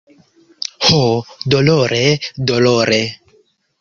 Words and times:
Ho, 0.85 1.01
dolore, 1.55 2.01
dolore! 2.53 3.01